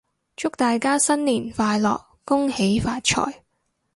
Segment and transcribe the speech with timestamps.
[0.35, 2.03] 祝大家新年快樂！
[2.25, 3.31] 恭喜發財！